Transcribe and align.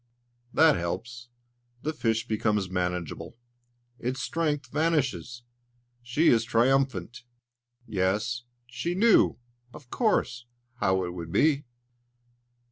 That 0.51 0.77
helps; 0.77 1.29
the 1.83 1.93
fish 1.93 2.27
becomes 2.27 2.71
manageable, 2.71 3.37
its 3.99 4.19
strength 4.19 4.71
vanishes. 4.71 5.43
She 6.01 6.29
is 6.29 6.43
triumphant. 6.43 7.21
Yes, 7.85 8.41
she 8.65 8.95
knew, 8.95 9.37
of 9.75 9.91
course, 9.91 10.47
how 10.77 11.05
it 11.05 11.13
would 11.13 11.31
be! 11.31 11.65